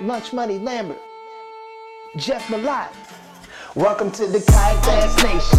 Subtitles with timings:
[0.00, 1.00] Lunch Money Lambert,
[2.16, 2.88] Jeff Malott.
[3.74, 5.58] Welcome to the Kayak Bass Nation.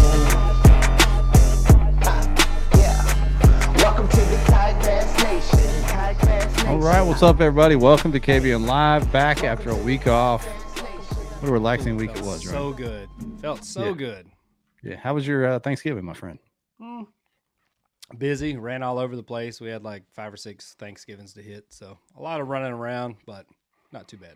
[2.04, 3.76] Ah, yeah.
[3.82, 5.84] Welcome to the Kayak Bass Nation.
[5.88, 6.68] Kayak Bass Nation.
[6.68, 7.76] All right, what's up, everybody?
[7.76, 10.44] Welcome to KBN Live, back after a week off.
[10.46, 13.08] What a relaxing week it Felt was, so good.
[13.40, 13.92] Felt so Yeah.
[13.92, 14.26] good.
[14.82, 14.96] Yeah.
[14.96, 16.38] How was your uh, Thanksgiving, my friend?
[18.16, 19.60] Busy, ran all over the place.
[19.60, 23.16] We had like five or six Thanksgivings to hit, so a lot of running around,
[23.26, 23.46] but
[23.96, 24.34] not too bad.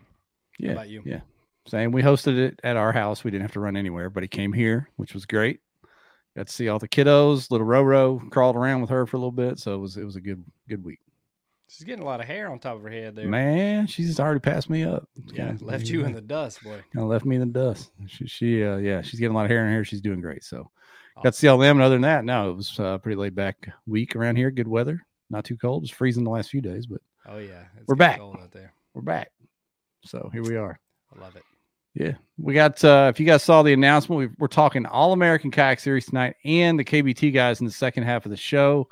[0.57, 0.71] Yeah.
[0.71, 1.03] about you?
[1.05, 1.21] Yeah.
[1.67, 1.91] Same.
[1.91, 3.23] We hosted it at our house.
[3.23, 5.59] We didn't have to run anywhere, but he came here, which was great.
[6.35, 7.51] Got to see all the kiddos.
[7.51, 10.15] Little Roro crawled around with her for a little bit, so it was it was
[10.15, 10.99] a good good week.
[11.67, 13.27] She's getting a lot of hair on top of her head there.
[13.27, 15.07] Man, she's already passed me up.
[15.33, 16.81] yeah, left you in the dust, boy.
[16.93, 17.91] kind of left me in the dust.
[18.07, 19.85] She, she uh, yeah, she's getting a lot of hair in her hair.
[19.85, 20.43] She's doing great.
[20.43, 20.69] So
[21.23, 21.77] got to see all them.
[21.77, 24.51] And other than that, no, it was uh, pretty laid back week around here.
[24.51, 25.83] Good weather, not too cold.
[25.83, 28.17] It's freezing the last few days, but Oh yeah, it's We're back.
[28.19, 28.73] Cold out there.
[28.93, 29.31] we're back.
[30.03, 30.79] So here we are.
[31.15, 31.43] I love it.
[31.93, 32.83] Yeah, we got.
[32.83, 36.35] uh If you guys saw the announcement, we we're talking All American Kayak Series tonight
[36.45, 38.87] and the KBT guys in the second half of the show.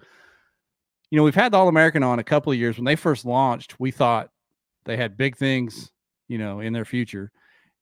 [1.10, 2.78] You know, we've had the All American on a couple of years.
[2.78, 4.30] When they first launched, we thought
[4.86, 5.92] they had big things,
[6.28, 7.32] you know, in their future,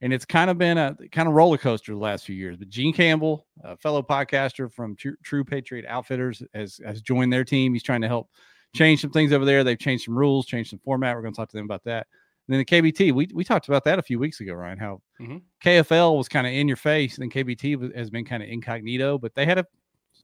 [0.02, 2.56] and it's kind of been a kind of roller coaster the last few years.
[2.56, 7.44] But Gene Campbell, a fellow podcaster from True, True Patriot Outfitters, has has joined their
[7.44, 7.74] team.
[7.74, 8.30] He's trying to help
[8.76, 9.64] change some things over there.
[9.64, 11.16] They've changed some rules, changed some format.
[11.16, 12.06] We're going to talk to them about that.
[12.50, 14.78] Then the KBT, we we talked about that a few weeks ago, Ryan.
[14.78, 15.42] How Mhm.
[15.64, 19.18] KFL was kind of in your face, and KBT was- has been kind of incognito,
[19.18, 19.66] but they had a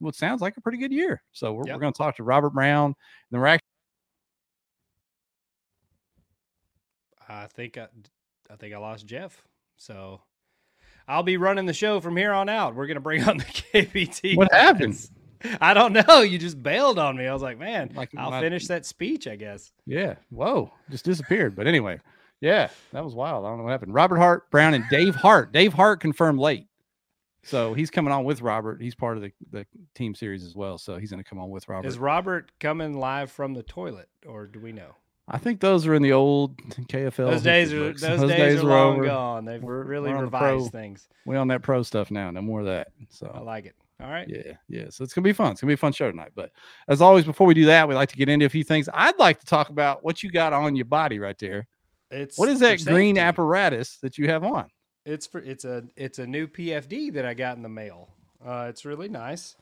[0.00, 1.22] what sounds like a pretty good year.
[1.32, 1.76] So we're, Yep.
[1.76, 2.94] we're going to talk to Robert Brown, and
[3.30, 3.68] then we're actually
[7.28, 7.86] I think I,
[8.50, 9.42] I think I lost Jeff,
[9.76, 10.20] so
[11.08, 12.74] I'll be running the show from here on out.
[12.74, 14.36] We're gonna bring on the KBT.
[14.36, 15.10] What guys.
[15.60, 16.22] I don't know.
[16.22, 17.26] You just bailed on me.
[17.26, 19.72] I was like, man, Like, I'll my- finish that speech, I guess.
[19.86, 21.54] yeah, whoa, just disappeared.
[21.54, 22.00] But anyway,
[22.44, 23.46] yeah, that was wild.
[23.46, 23.94] I don't know what happened.
[23.94, 25.50] Robert Hart Brown and Dave Hart.
[25.50, 26.66] Dave Hart confirmed late.
[27.42, 28.80] So he's coming on with Robert.
[28.82, 30.78] He's part of the, the team series as well.
[30.78, 31.88] So he's going to come on with Robert.
[31.88, 34.94] Is Robert coming live from the toilet, or do we know?
[35.26, 37.16] I think those are in the old KFL.
[37.16, 38.02] Those days are books.
[38.02, 39.04] those, days, are long over.
[39.06, 39.44] gone.
[39.46, 41.08] They've We're- really we're revised pro- things.
[41.24, 42.30] We on that pro stuff now.
[42.30, 42.88] No more of that.
[43.08, 43.74] So I like it.
[44.02, 44.28] All right.
[44.28, 44.86] Yeah, yeah.
[44.90, 45.52] So it's gonna be fun.
[45.52, 46.32] It's gonna be a fun show tonight.
[46.34, 46.50] But
[46.88, 48.88] as always, before we do that, we like to get into a few things.
[48.92, 51.68] I'd like to talk about what you got on your body right there.
[52.10, 54.66] It's What is that green apparatus that you have on?
[55.04, 58.08] It's for it's a it's a new PFD that I got in the mail.
[58.44, 59.56] Uh, it's really nice.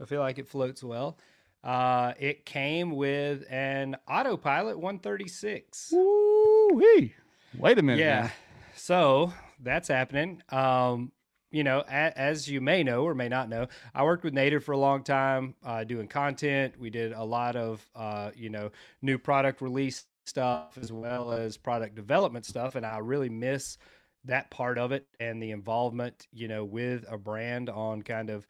[0.00, 1.18] I feel like it floats well.
[1.62, 5.90] Uh, it came with an autopilot 136.
[5.92, 7.14] Woo-wee.
[7.56, 8.00] Wait a minute.
[8.00, 8.22] Yeah.
[8.22, 8.32] now.
[8.76, 10.42] So that's happening.
[10.50, 11.12] Um,
[11.50, 14.64] you know, a, as you may know or may not know, I worked with Native
[14.64, 16.74] for a long time, uh, doing content.
[16.78, 21.56] We did a lot of, uh, you know, new product release stuff as well as
[21.56, 23.78] product development stuff, and I really miss
[24.24, 28.46] that part of it and the involvement, you know, with a brand on kind of,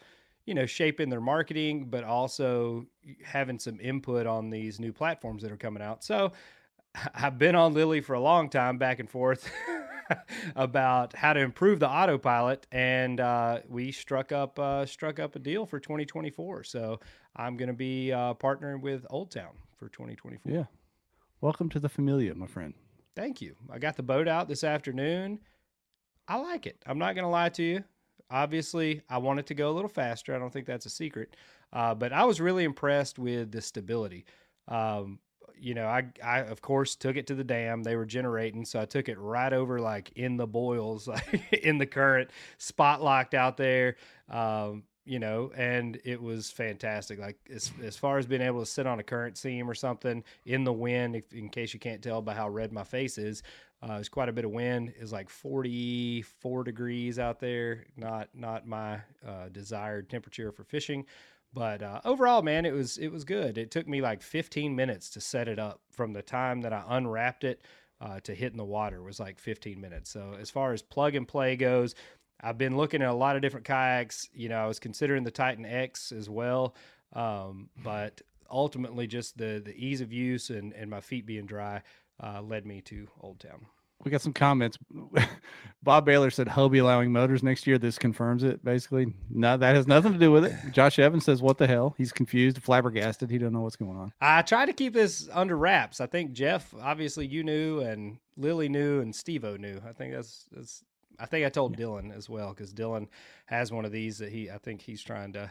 [0.47, 2.87] you know, shaping their marketing, but also
[3.25, 6.05] having some input on these new platforms that are coming out.
[6.05, 6.33] So
[7.15, 9.51] I've been on Lily for a long time, back and forth
[10.57, 15.39] about how to improve the autopilot, and uh, we struck up uh, struck up a
[15.39, 16.65] deal for 2024.
[16.65, 17.01] So
[17.37, 20.53] I'm going to be uh, partnering with Old Town for 2024.
[20.53, 20.65] Yeah.
[21.45, 22.73] Welcome to the familia, my friend.
[23.15, 23.55] Thank you.
[23.71, 25.41] I got the boat out this afternoon.
[26.27, 26.83] I like it.
[26.87, 27.85] I'm not going to lie to you.
[28.31, 30.35] Obviously, I want it to go a little faster.
[30.35, 31.37] I don't think that's a secret.
[31.71, 34.25] Uh, but I was really impressed with the stability.
[34.69, 35.19] Um,
[35.55, 37.83] you know, I, I of course took it to the dam.
[37.83, 41.77] They were generating, so I took it right over like in the boils, like in
[41.77, 43.97] the current, spot locked out there.
[44.31, 47.19] Um, you know, and it was fantastic.
[47.19, 50.25] Like as as far as being able to sit on a current seam or something
[50.47, 53.43] in the wind, if, in case you can't tell by how red my face is,
[53.83, 54.95] uh, there's quite a bit of wind.
[54.99, 57.85] It's like 44 degrees out there.
[57.97, 61.07] Not not my uh, desired temperature for fishing.
[61.53, 63.59] But uh, overall, man, it was it was good.
[63.59, 66.83] It took me like 15 minutes to set it up from the time that I
[66.89, 67.63] unwrapped it
[68.01, 70.11] uh, to hitting the water was like 15 minutes.
[70.11, 71.95] So as far as plug and play goes,
[72.41, 74.29] I've been looking at a lot of different kayaks.
[74.35, 76.75] You know, I was considering the Titan X as well,
[77.13, 78.21] um, but
[78.51, 81.83] ultimately, just the the ease of use and and my feet being dry
[82.23, 83.67] uh, led me to Old Town.
[84.05, 84.77] We got some comments.
[85.83, 87.79] Bob Baylor said Hobie allowing motors next year.
[87.79, 88.63] This confirms it.
[88.63, 90.55] Basically, no, that has nothing to do with it.
[90.73, 93.31] Josh Evans says, "What the hell?" He's confused, flabbergasted.
[93.31, 94.13] He don't know what's going on.
[94.21, 96.01] I try to keep this under wraps.
[96.01, 99.81] I think Jeff, obviously, you knew, and Lily knew, and Stevo knew.
[99.89, 100.85] I think that's that's.
[101.19, 103.09] I think I told Dylan as well because Dylan
[103.47, 104.51] has one of these that he.
[104.51, 105.51] I think he's trying to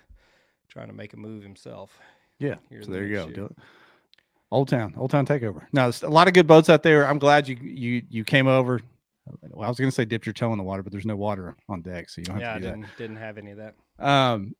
[0.69, 1.97] trying to make a move himself.
[2.39, 2.55] Yeah.
[2.81, 3.27] So there you go.
[3.29, 3.45] Do year.
[3.45, 3.57] it.
[4.51, 5.65] Old Town, Old Town Takeover.
[5.73, 7.07] No, there's a lot of good boats out there.
[7.07, 8.81] I'm glad you you you came over.
[9.49, 11.15] Well, I was going to say dipped your toe in the water, but there's no
[11.15, 13.51] water on deck, so you don't have Yeah, I to do didn't didn't have any
[13.51, 13.75] of that.
[13.97, 14.05] that.
[14.07, 14.55] Um,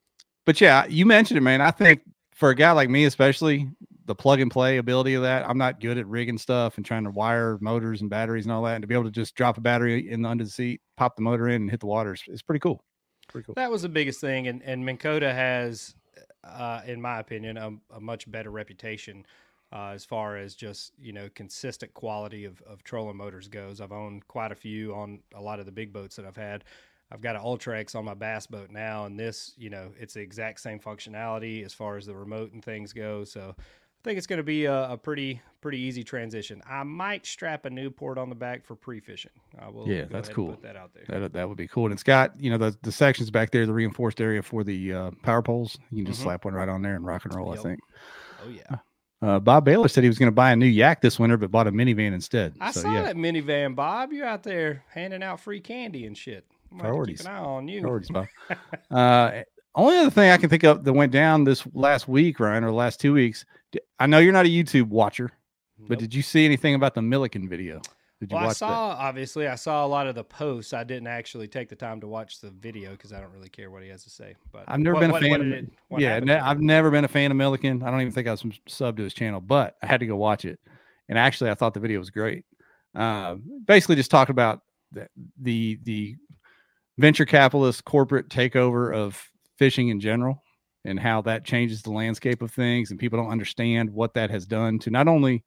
[0.46, 1.62] but yeah, you mentioned it, man.
[1.62, 2.02] I think
[2.34, 3.68] for a guy like me, especially
[4.06, 7.04] the plug and play ability of that, I'm not good at rigging stuff and trying
[7.06, 8.76] to wire motors and batteries and all that.
[8.76, 11.16] And to be able to just drop a battery in the under the seat, pop
[11.16, 12.84] the motor in, and hit the water is, is pretty cool.
[13.30, 13.56] Pretty cool.
[13.56, 15.96] That was the biggest thing, and and Minn Kota has,
[16.44, 19.26] uh, in my opinion, a, a much better reputation
[19.72, 23.80] uh, as far as just you know consistent quality of of trolling motors goes.
[23.80, 26.66] I've owned quite a few on a lot of the big boats that I've had.
[27.14, 30.22] I've got an Ultrex on my bass boat now, and this, you know, it's the
[30.22, 33.24] exact same functionality as far as the remote and things go.
[33.24, 33.64] So I
[34.04, 36.62] think it's going to be a, a pretty pretty easy transition.
[36.70, 39.32] I might strap a Newport on the back for pre fishing.
[39.60, 39.88] I will.
[39.88, 40.50] Yeah, that's cool.
[40.52, 41.20] Put that out there.
[41.20, 41.86] That that would be cool.
[41.86, 44.94] And it's got you know the the sections back there, the reinforced area for the
[44.94, 45.78] uh, power poles.
[45.92, 46.26] You can just Mhm.
[46.26, 47.50] slap one right on there and rock and roll.
[47.52, 47.60] Yep.
[47.60, 47.80] I think.
[48.46, 48.78] Oh yeah.
[49.22, 51.50] Uh, Bob Baylor said he was going to buy a new yak this winter, but
[51.50, 52.54] bought a minivan instead.
[52.60, 54.12] I so saw yeah, that minivan, Bob.
[54.12, 56.46] You're out there handing out free candy and shit.
[56.70, 57.22] I'm gonna have to Priorities.
[57.22, 57.82] Keep an eye on you.
[57.82, 58.28] priorities, Bob.
[58.92, 59.44] uh,
[59.76, 62.68] only other thing I can think of that went down this last week, Ryan, or
[62.68, 63.46] the last two weeks.
[64.00, 65.32] I know you're not a YouTube watcher,
[65.80, 67.82] but did you see anything about the Milliken video?
[68.20, 70.72] Did you well, I saw obviously I saw a lot of the posts.
[70.72, 73.70] I didn't actually take the time to watch the video because I don't really care
[73.70, 74.36] what he has to say.
[74.52, 75.64] But I've never what- been a what- fan what of it.
[75.66, 77.84] it- yeah, ne- I've never been a fan of Milliken.
[77.84, 80.16] I don't even think I was sub to his channel, but I had to go
[80.16, 80.60] watch it.
[81.10, 82.46] And actually, I thought the video was great.
[82.96, 83.36] Uh,
[83.66, 84.62] basically, just talked about
[84.94, 85.08] the,
[85.42, 86.16] the the
[86.98, 89.22] venture capitalist corporate takeover of
[89.64, 90.44] fishing in general,
[90.84, 94.46] and how that changes the landscape of things, and people don't understand what that has
[94.46, 95.42] done to not only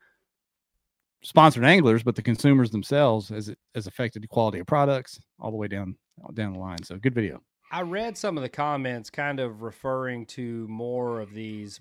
[1.23, 5.51] sponsored anglers but the consumers themselves as it has affected the quality of products all
[5.51, 5.95] the way down
[6.33, 6.83] down the line.
[6.83, 7.43] So, good video.
[7.71, 11.79] I read some of the comments kind of referring to more of these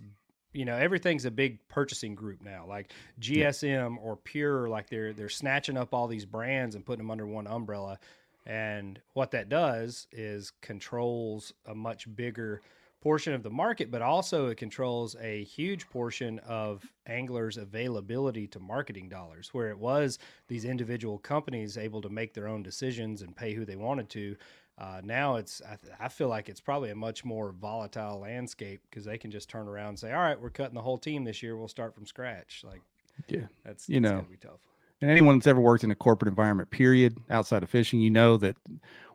[0.51, 2.91] you know everything's a big purchasing group now like
[3.21, 7.25] GSM or Pure like they're they're snatching up all these brands and putting them under
[7.25, 7.97] one umbrella
[8.45, 12.61] and what that does is controls a much bigger
[13.01, 18.59] portion of the market but also it controls a huge portion of anglers availability to
[18.59, 23.35] marketing dollars where it was these individual companies able to make their own decisions and
[23.35, 24.35] pay who they wanted to
[24.77, 28.81] uh, now it's I, th- I feel like it's probably a much more volatile landscape
[28.89, 31.23] because they can just turn around and say, "All right, we're cutting the whole team
[31.23, 31.55] this year.
[31.55, 32.81] We'll start from scratch." Like,
[33.29, 33.43] Yeah.
[33.63, 34.17] that's You that's know.
[34.17, 34.59] gotta be tough.
[35.05, 38.37] And anyone that's ever worked in a corporate environment period outside of fishing you know
[38.37, 38.55] that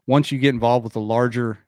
[0.06, 1.58] once you get involved with a larger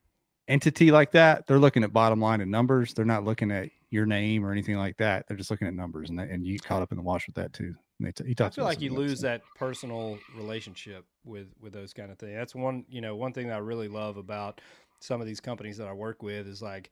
[0.47, 4.07] entity like that they're looking at bottom line and numbers they're not looking at your
[4.07, 6.83] name or anything like that they're just looking at numbers and, that, and you caught
[6.83, 8.93] up in the wash with that too and they t- he I feel like you
[8.93, 9.23] lose stuff.
[9.23, 12.35] that personal relationship with with those kind of things.
[12.35, 14.61] That's one you know one thing that I really love about
[15.01, 16.91] some of these companies that I work with is like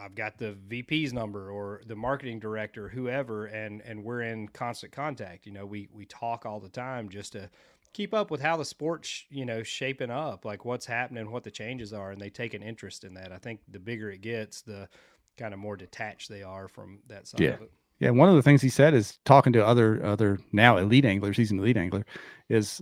[0.00, 4.92] I've got the VP's number or the marketing director, whoever, and and we're in constant
[4.92, 5.46] contact.
[5.46, 7.50] You know, we we talk all the time just to
[7.92, 11.50] keep up with how the sport's you know shaping up, like what's happening, what the
[11.50, 13.32] changes are, and they take an interest in that.
[13.32, 14.88] I think the bigger it gets, the
[15.36, 17.48] kind of more detached they are from that side Yeah.
[17.50, 17.72] of it.
[17.98, 21.36] yeah one of the things he said is talking to other other now elite anglers
[21.36, 22.06] he's an elite angler
[22.48, 22.80] is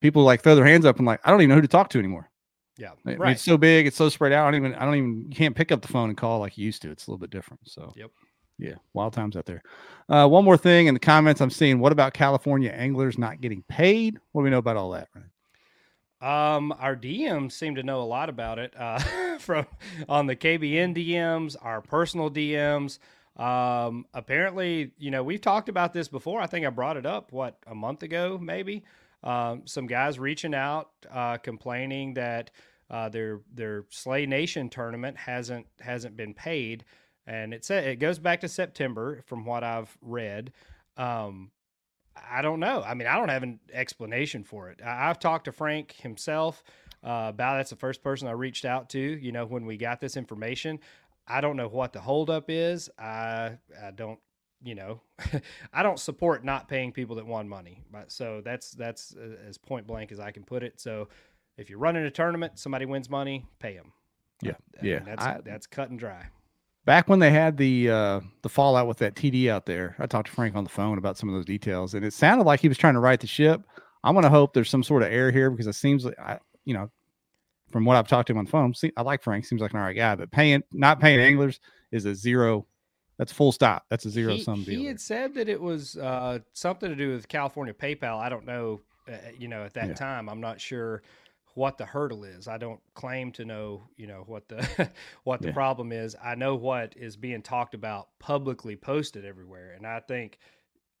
[0.00, 1.88] people like throw their hands up and like i don't even know who to talk
[1.90, 2.28] to anymore
[2.76, 3.32] Yeah, I mean, right.
[3.32, 5.54] it's so big it's so spread out i don't even i don't even you can't
[5.54, 7.60] pick up the phone and call like you used to it's a little bit different
[7.64, 8.10] so Yep.
[8.58, 9.62] Yeah, wild times out there.
[10.08, 11.80] Uh, one more thing in the comments I'm seeing.
[11.80, 14.18] What about California anglers not getting paid?
[14.32, 15.08] What do we know about all that?
[15.14, 15.30] Ryan?
[16.24, 18.72] Um, our DMs seem to know a lot about it.
[18.78, 18.98] Uh,
[19.38, 19.66] from
[20.08, 22.98] on the KBN DMs, our personal DMs.
[23.36, 26.40] Um, apparently, you know, we've talked about this before.
[26.40, 28.84] I think I brought it up what a month ago, maybe.
[29.24, 32.50] Um, some guys reaching out, uh, complaining that
[32.90, 36.84] uh, their their Slay Nation tournament hasn't hasn't been paid,
[37.26, 40.52] and it it goes back to September from what I've read.
[40.96, 41.50] Um,
[42.30, 42.82] I don't know.
[42.82, 44.80] I mean, I don't have an explanation for it.
[44.84, 46.62] I, I've talked to Frank himself
[47.02, 47.56] uh, about.
[47.56, 49.00] That's the first person I reached out to.
[49.00, 50.78] You know, when we got this information,
[51.26, 52.90] I don't know what the holdup is.
[52.98, 54.18] I I don't.
[54.62, 55.00] You know,
[55.74, 57.82] I don't support not paying people that won money.
[57.90, 60.80] But so that's that's uh, as point blank as I can put it.
[60.80, 61.08] So
[61.56, 63.92] if you're running a tournament, somebody wins money, pay them.
[64.42, 64.98] Yeah, I mean, yeah.
[65.00, 66.26] that's I- that's cut and dry.
[66.84, 70.26] Back when they had the uh, the fallout with that TD out there, I talked
[70.28, 72.68] to Frank on the phone about some of those details, and it sounded like he
[72.68, 73.62] was trying to right the ship.
[74.02, 76.38] I'm going to hope there's some sort of error here because it seems like I,
[76.66, 76.90] you know,
[77.72, 79.46] from what I've talked to him on the phone, see, I like Frank.
[79.46, 81.58] Seems like an all right guy, but paying not paying anglers
[81.90, 82.66] is a zero.
[83.16, 83.86] That's full stop.
[83.88, 84.80] That's a zero he, sum he deal.
[84.80, 84.88] there.
[84.88, 88.18] had said that it was uh, something to do with California PayPal.
[88.20, 88.80] I don't know,
[89.10, 89.94] uh, you know, at that Yeah.
[89.94, 91.02] time, I'm not sure
[91.54, 92.48] what the hurdle is.
[92.48, 94.90] I don't claim to know, you know, what the
[95.24, 95.54] what the Yeah.
[95.54, 96.16] problem is.
[96.22, 99.72] I know what is being talked about publicly posted everywhere.
[99.76, 100.38] And I think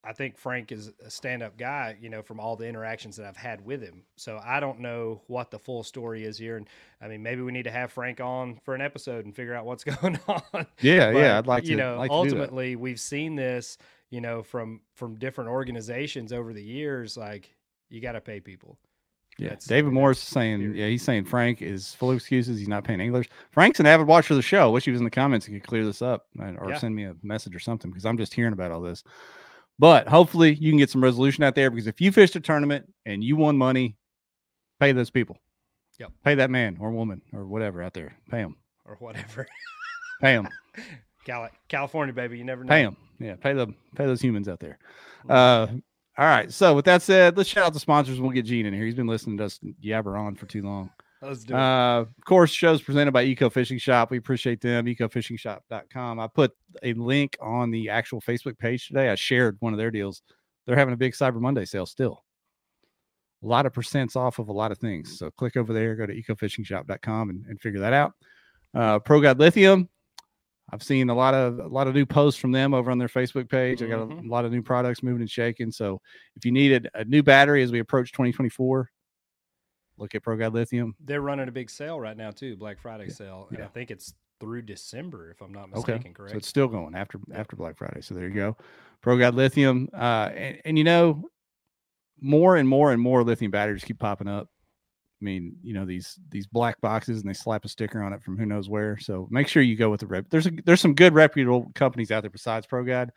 [0.06, 3.38] I think Frank is a stand-up guy, you know, from all the interactions that I've
[3.38, 4.02] had with him.
[4.16, 6.68] So I don't know what the full story is here and
[7.00, 9.64] I mean maybe we need to have Frank on for an episode and figure out
[9.66, 10.66] what's going on.
[10.80, 11.38] Yeah, But, yeah.
[11.38, 11.70] I'd like to.
[11.70, 13.78] you know, like ultimately we've seen this,
[14.10, 17.52] you know, from from different organizations over the years like
[17.90, 18.78] you got to pay people.
[19.38, 22.58] Yeah, That's- David is saying, yeah, he's saying Frank is full of excuses.
[22.58, 23.28] He's not paying English.
[23.50, 24.62] Frank's an avid watcher of the show.
[24.62, 26.78] I wish he was in the comments and could clear this up or Yeah.
[26.78, 29.02] send me a message or something because I'm just hearing about all this.
[29.78, 32.92] But hopefully you can get some resolution out there because if you fished a tournament
[33.06, 33.96] and you won money,
[34.78, 35.38] pay those people.
[35.98, 36.12] Yep.
[36.24, 38.14] Pay that man or woman or whatever out there.
[38.30, 38.56] Pay them.
[38.84, 39.46] or whatever.
[40.20, 40.48] Pay them.
[41.24, 42.68] Cali- California, baby, you never know.
[42.68, 42.96] pay them.
[43.18, 43.74] Yeah, pay them.
[43.96, 44.78] Pay those humans out there.
[45.28, 45.66] Uh,
[46.16, 46.52] all right.
[46.52, 48.20] So with that said, let's shout out the sponsors.
[48.20, 48.84] We'll get Gene in here.
[48.84, 50.90] He's been listening to us yabber on for too long.
[51.20, 51.58] Let's do it.
[51.58, 54.10] Uh, of course, shows presented by Eco Fishing Shop.
[54.10, 54.86] We appreciate them.
[54.86, 56.20] EcoFishingShop.com.
[56.20, 56.52] I put
[56.82, 59.08] a link on the actual Facebook page today.
[59.08, 60.22] I shared one of their deals.
[60.66, 62.24] They're having a big Cyber Monday sale still.
[63.42, 65.18] A lot of percents off of a lot of things.
[65.18, 68.12] So click over there, go to EcoFishingShop.com and, and figure that out.
[68.74, 69.88] Uh, ProGuide Lithium.
[70.70, 73.08] I've seen a lot of a lot of new posts from them over on their
[73.08, 73.82] Facebook page.
[73.82, 74.28] I got a, Mhm.
[74.28, 75.70] lot of new products moving and shaking.
[75.70, 76.00] So
[76.36, 78.90] if you needed a new battery as we approach 2024,
[79.98, 80.94] look at ProGuide Lithium.
[81.00, 83.48] They're running a big sale right now too, Black Friday sale.
[83.52, 85.92] And I think it's through December, if I'm not Okay.
[85.92, 86.14] mistaken.
[86.14, 86.32] Correct.
[86.32, 88.00] So it's still going after after Black Friday.
[88.00, 88.56] So there you go.
[89.02, 89.88] ProGuide Lithium.
[89.92, 91.28] Uh, and, and you know,
[92.20, 94.48] more and more and more lithium batteries keep popping up.
[95.24, 98.22] I mean, you know these these black boxes, and they slap a sticker on it
[98.22, 98.98] from who knows where.
[98.98, 100.26] So make sure you go with the rep.
[100.28, 103.08] There's a, there's some good reputable companies out there besides ProGuide.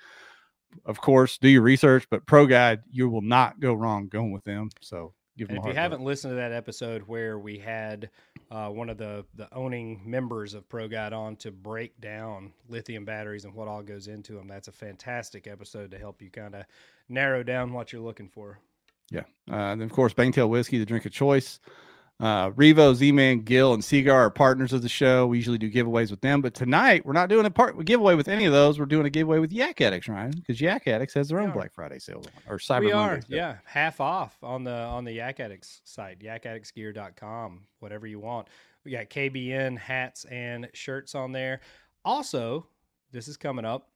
[0.85, 4.69] Of course, do your research, but ProGuide, you will not go wrong going with them.
[4.79, 5.57] So give them.
[5.57, 5.75] If you look.
[5.75, 8.09] haven't listened to that episode where we had
[8.51, 13.43] uh, one of the the owning members of ProGuide on to break down lithium batteries
[13.43, 16.63] and what all goes into them, that's a fantastic episode to help you kind of
[17.09, 18.61] narrow down what you're looking for.
[19.11, 19.23] Yeah.
[19.51, 21.59] Uh, and of course, Bangtail Whiskey, the drink of choice.
[22.19, 25.27] Uh, Revo, Z Man, Gill, and Seaguar are partners of the show.
[25.27, 28.27] We usually do giveaways with them, but tonight we're not doing a part giveaway with
[28.27, 28.79] any of those.
[28.79, 31.51] We're doing a giveaway with Yak Addicts, Ryan, because Yak Addicts has their We own
[31.51, 31.53] are.
[31.53, 33.37] Black Friday sale going, or Cyber we Monday are, sale.
[33.37, 38.47] yeah, half off on the on the Yak Addicts site, yakaddictsgear.com, whatever you want.
[38.83, 41.59] We got KBN hats and shirts on there.
[42.03, 42.65] Also,
[43.11, 43.89] this is coming up.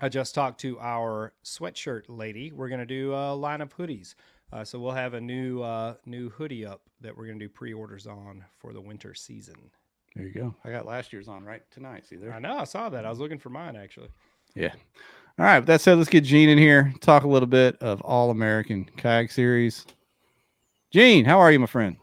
[0.00, 2.52] I just talked to our sweatshirt lady.
[2.52, 4.16] We're gonna do a line of hoodies.
[4.52, 8.06] Uh, so we'll have a new uh, new hoodie up that we're gonna do pre-orders
[8.06, 9.56] on for the winter season.
[10.14, 10.54] There you go.
[10.64, 12.06] I got last year's on right tonight.
[12.06, 12.32] See there?
[12.32, 13.04] I know I saw that.
[13.04, 14.08] I was looking for mine actually.
[14.54, 14.72] Yeah.
[15.38, 15.58] All right.
[15.58, 16.94] With that said, let's get Gene in here.
[17.00, 19.84] Talk a little bit of All American Kayak Series.
[20.92, 21.96] Gene, how are you, my friend?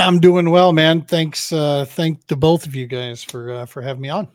[0.00, 1.02] I'm doing well, man.
[1.02, 4.26] Thanks, uh, thank to both of you guys for uh, for having me on.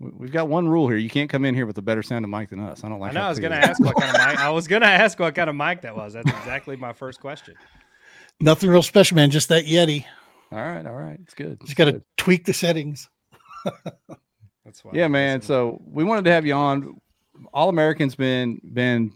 [0.00, 0.96] We- We've got one rule here.
[0.96, 2.84] You can't come in here with a better sounding mic than us.
[2.84, 3.10] I don't like.
[3.10, 4.38] I know I was gonna ask what kind of mic.
[4.38, 6.12] I was gonna ask what kind of mic that was.
[6.12, 7.54] That's exactly my first question.
[8.40, 9.30] Nothing real special, man.
[9.30, 10.04] Just that Yeti.
[10.52, 10.86] All right.
[10.86, 11.18] All right.
[11.22, 11.58] It's good.
[11.60, 13.08] Just It's got to tweak the settings.
[14.64, 14.92] That's why.
[14.94, 15.48] yeah I man listen.
[15.48, 17.00] so we wanted to have you on
[17.52, 19.12] all americans been been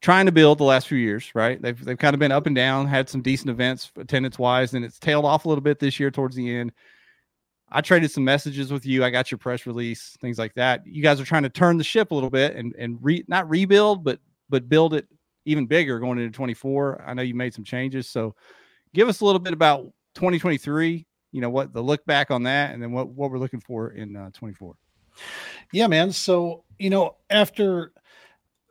[0.00, 2.54] trying to build the last few years right they've, they've kind of been up and
[2.54, 5.98] down had some decent events attendance wise and it's tailed off a little bit this
[5.98, 6.72] year towards the end
[7.74, 9.04] i traded some messages with you.
[9.04, 10.86] I got your press release things like that.
[10.86, 13.48] You guys are trying to turn the ship a little bit and and re, not
[13.50, 15.06] rebuild but but build it
[15.44, 18.08] even bigger going into 24 i know you made some changes.
[18.08, 18.34] So
[18.94, 22.72] give us a little bit about 2023 you know what the look back on that
[22.72, 24.76] and then what what we're looking for in uh, 24
[25.72, 26.12] Yeah, man.
[26.12, 27.92] So you know, after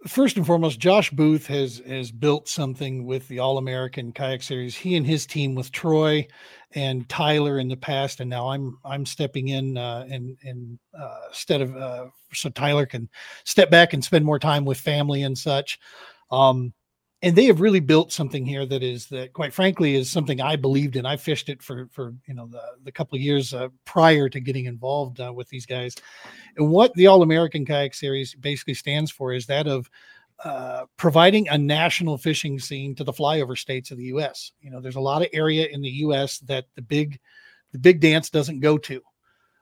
[0.05, 4.75] first and foremost, Josh Booth has has built something with the All American Kayak Series.
[4.75, 6.27] He and his team with Troy
[6.71, 11.19] and Tyler in the past, and now I'm I'm stepping in uh, and and uh,
[11.29, 13.09] instead of uh, so Tyler can
[13.45, 15.79] step back and spend more time with family and such.
[16.31, 16.73] Um,
[17.23, 20.57] and they have really built something here that is that quite frankly is something I
[20.57, 21.05] believed in.
[21.05, 24.41] I fished it for for you know the the couple of years uh, prior to
[24.41, 25.95] getting involved uh, with these guys.
[26.57, 29.89] And what the All American Kayak Series basically stands for is that of
[30.43, 34.51] uh, providing a national fishing scene to the flyover states of the U.S.
[34.59, 36.39] You know, there's a lot of area in the U.S.
[36.39, 37.21] that the big,
[37.71, 39.01] the big dance doesn't go to,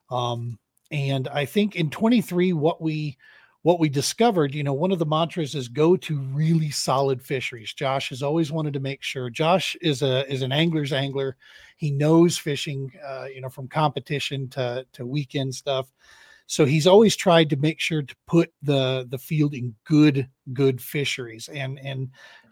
[0.09, 0.57] um,
[0.89, 3.17] and I think in 23, what we
[3.63, 7.73] what we discovered, you know, one of the mantras is go to really solid fisheries.
[7.73, 9.29] Josh has always wanted to make sure.
[9.29, 11.37] Josh is a is an angler's angler.
[11.77, 15.91] He knows fishing, uh, you know, from competition to to weekend stuff.
[16.47, 20.81] So he's always tried to make sure to put the the field in good good
[20.81, 22.09] fisheries, and and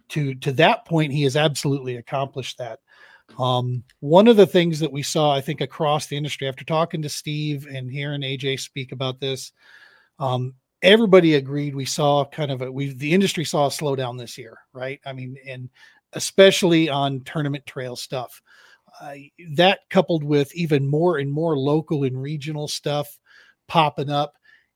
[0.09, 2.79] to to that point, he has absolutely accomplished that.
[3.37, 7.01] Um, one of the things that we saw, I think, across the industry after talking
[7.01, 9.51] to Steve and hearing AJ speak about this,
[10.17, 14.37] um, everybody agreed we saw kind of a we the industry saw a slowdown this
[14.37, 14.99] year, right?
[15.05, 15.69] I mean, and
[16.13, 18.41] especially on tournament trail stuff.
[18.99, 19.13] Uh,
[19.51, 23.19] that coupled with even more and more local and regional stuff
[23.67, 24.33] popping up,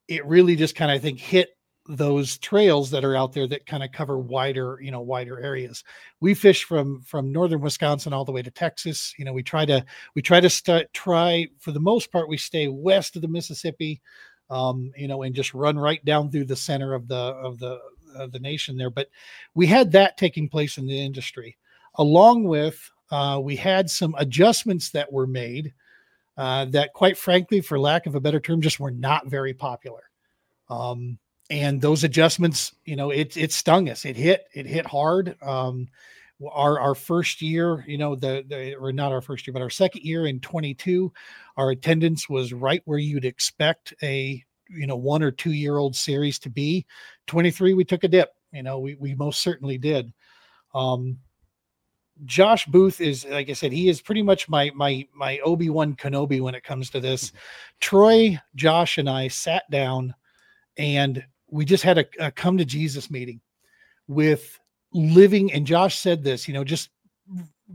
[0.08, 1.50] it really just kind of I think hit
[1.88, 5.84] those trails that are out there that kind of cover wider you know wider areas
[6.22, 9.66] we fish from from northern wisconsin all the way to texas you know we try
[9.66, 9.84] to
[10.16, 14.02] we try to start try for the most part we stay west of the mississippi
[14.50, 17.80] um you know and just run right down through the center of the of the
[18.16, 19.10] of the nation there but
[19.56, 21.58] we had that taking place in the industry
[21.96, 25.74] along with uh, we had some adjustments that were made
[26.38, 30.04] uh, that quite frankly for lack of a better term just were not very popular
[30.70, 31.20] um,
[31.50, 34.06] and those adjustments, you know, it it stung us.
[34.06, 35.36] It hit it hit hard.
[35.42, 35.88] Um,
[36.52, 39.70] our our first year, you know, the, the or not our first year, but our
[39.70, 41.12] second year in 22,
[41.58, 45.96] our attendance was right where you'd expect a you know one or two year old
[45.96, 46.86] series to be.
[47.28, 48.30] 23, we took a dip.
[48.52, 50.14] You know, we we most certainly did.
[50.74, 51.20] Um,
[52.26, 55.96] Josh Booth is, like I said, he is pretty much my my my Obi Wan
[55.96, 57.32] Kenobi when it comes to this.
[57.80, 60.14] Troy, Josh, and I sat down
[60.78, 63.42] and we just had a, a come to Jesus meeting
[64.08, 64.60] with
[64.94, 65.52] living.
[65.54, 66.90] And Josh said this, you know, just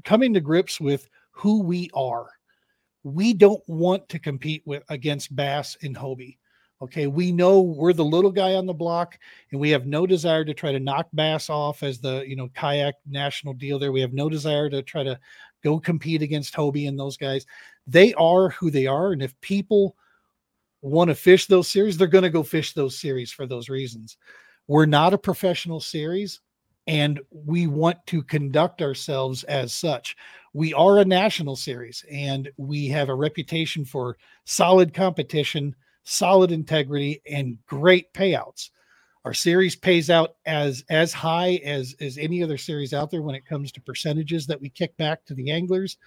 [0.04, 2.28] coming to grips with who we are.
[3.04, 6.36] We don't want to compete with against Bass and Hobie.
[6.80, 9.18] Okay, we know we're the little guy on the block,
[9.50, 12.48] and we have no desire to try to knock Bass off as the you know
[12.54, 13.78] kayak national deal.
[13.78, 15.18] There, we have no desire to try to
[15.64, 17.46] go compete against Hobie and those guys.
[17.88, 19.96] They are who they are, and if people
[20.80, 24.16] want to fish those series, they're going to go fish those series for those reasons.
[24.68, 26.40] We're not a professional series
[26.88, 30.16] and we want to conduct ourselves as such.
[30.54, 34.16] We are a national series and we have a reputation for
[34.46, 38.70] solid competition, solid integrity, and great payouts.
[39.26, 43.34] Our series pays out as as high as as any other series out there when
[43.34, 45.98] it comes to percentages that we kick back to the anglers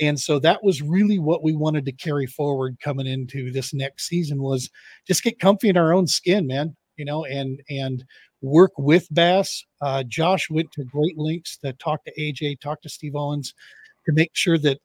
[0.00, 4.06] and so that was really what we wanted to carry forward coming into this next
[4.08, 4.68] season was
[5.06, 8.04] just get comfy in our own skin man you know and and
[8.42, 9.64] work with bass.
[9.82, 13.54] Uh, josh went to great lengths to talk to aj talk to steve owens
[14.06, 14.78] to make sure that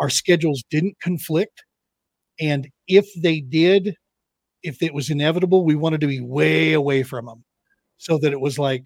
[0.00, 1.64] our schedules didn't conflict.
[2.40, 3.96] And if they did
[4.64, 7.44] if it was inevitable we wanted to be way away from them
[7.98, 8.84] so that it was like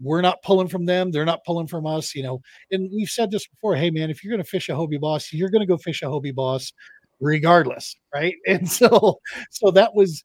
[0.00, 2.40] we're not pulling from them they're not pulling from us you know.
[2.72, 5.32] And we've said this before hey man if you're going to fish a Hobie BOS
[5.32, 6.72] you're going to go fish a Hobie BOS
[7.20, 8.34] regardless right?
[8.48, 10.22] And so so that was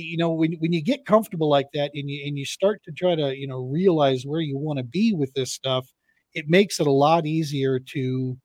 [0.00, 2.92] you know when, when you get comfortable like that and you and you start to
[2.92, 5.86] try to you know realize where you want to be with this stuff
[6.34, 8.36] it makes it a lot easier to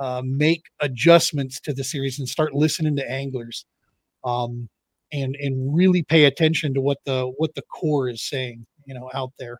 [0.00, 3.66] uh, make adjustments to the series and start listening to anglers
[4.24, 4.68] um,
[5.12, 9.10] and and really pay attention to what the what the core is saying you know
[9.14, 9.58] out there.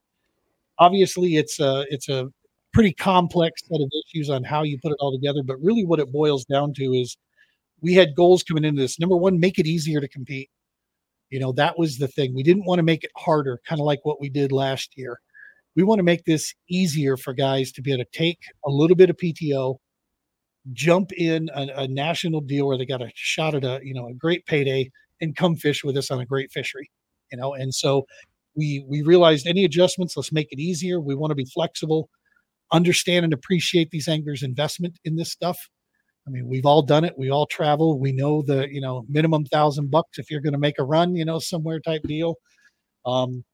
[0.79, 2.29] Obviously it's a it's a
[2.73, 5.99] pretty complex set of issues on how you put it all together but really what
[5.99, 7.17] it boils down to is
[7.81, 8.99] we had goals coming into this.
[8.99, 10.51] Number one make it easier to compete
[11.31, 12.35] you know that was the thing.
[12.35, 15.21] We didn't want to make it harder kind of like what we did last year.
[15.77, 18.97] We want to make this easier for guys to be able to take a little
[18.97, 19.77] bit of pto
[20.73, 24.09] jump in a, a national deal where they got a shot at a you know
[24.09, 26.91] a great payday and come fish with us on a great fishery
[27.31, 27.55] you know?
[27.55, 28.07] And so
[28.55, 31.01] we we realized any adjustments let's make it easier.
[31.01, 32.09] We want to be flexible
[32.73, 35.57] understand and appreciate these anglers investment in this stuff
[36.27, 39.45] i mean we've all done it we all travel we know the you know minimum
[39.45, 42.35] thousand bucks if you're going to make a run you know somewhere type deal
[43.05, 43.45] um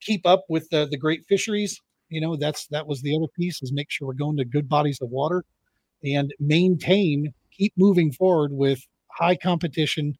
[0.00, 3.62] keep up with the the great fisheries you know that's that was the other piece
[3.62, 5.44] is make sure we're going to good bodies of water
[6.04, 8.80] and maintain keep moving forward with
[9.12, 10.14] high competition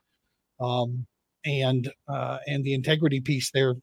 [0.61, 1.07] um
[1.45, 3.75] and uh and the integrity piece there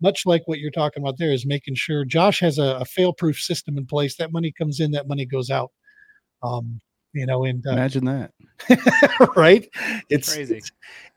[0.00, 3.38] much like what you're talking about there is making sure Josh has a, a fail-proof
[3.38, 4.16] system in place.
[4.16, 5.70] That money comes in, that money goes out.
[6.42, 6.80] Um,
[7.12, 8.32] you know, and uh, imagine that,
[9.36, 9.68] right?
[10.08, 10.58] It's crazy.
[10.58, 10.70] It's,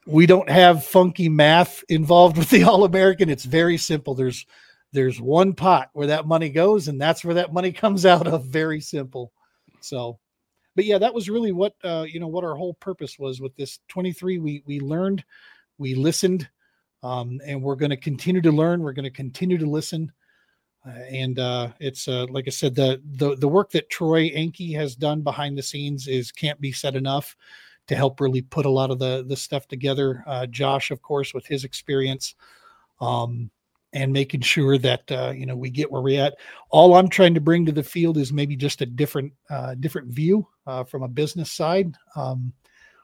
[0.05, 3.29] we don't have funky math involved with the All American.
[3.29, 4.15] It's very simple.
[4.15, 4.45] There's
[4.91, 8.45] there's one pot where that money goes, and that's where that money comes out of.
[8.45, 9.31] Very simple.
[9.81, 10.19] So,
[10.75, 13.55] but yeah, that was really what uh, you know what our whole purpose was with
[13.55, 14.39] this 23.
[14.39, 15.23] We we learned,
[15.77, 16.49] we listened,
[17.03, 18.81] um, and we're going to continue to learn.
[18.81, 20.11] We're going to continue to listen.
[20.85, 24.73] Uh, and uh, it's uh, like I said, the, the the work that Troy Anke
[24.75, 27.35] has done behind the scenes is can't be said enough
[27.87, 30.23] to help really put a lot of the the stuff together.
[30.25, 32.35] Uh, Josh, of course, with his experience,
[33.01, 33.51] um,
[33.91, 36.35] and making sure that uh, you know we get where we're at.
[36.69, 40.07] All I'm trying to bring to the field is maybe just a different uh, different
[40.07, 40.47] view
[40.87, 41.95] from a business side.
[42.15, 42.53] Um,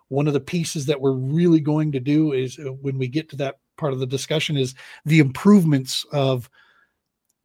[0.09, 3.35] one of the pieces that we're really going to do is when we get to
[3.37, 6.47] that part of the discussion is the improvements of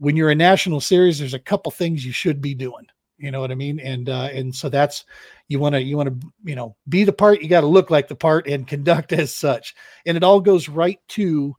[0.00, 1.18] when you're a national series.
[1.18, 2.86] There's a couple things you should be doing.
[3.18, 3.78] You know what I mean?
[3.80, 5.04] And uh, and so that's
[5.48, 7.42] you want to you want to you know be the part.
[7.42, 9.74] You got to look like the part and conduct as such.
[10.06, 11.54] And it all goes right to